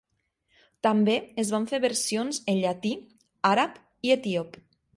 També 0.85 1.17
es 1.43 1.51
van 1.55 1.67
fer 1.73 1.79
versions 1.85 2.41
en 2.53 2.59
llatí, 2.63 2.95
àrab 3.51 3.79
i 4.09 4.17
etíop. 4.21 4.59